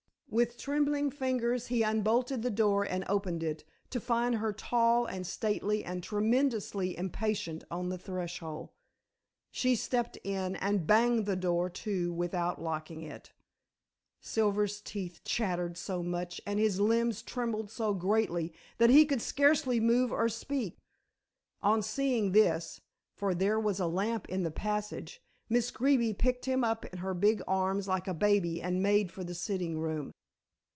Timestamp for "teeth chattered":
14.79-15.77